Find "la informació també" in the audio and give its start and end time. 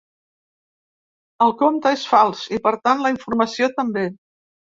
3.05-4.09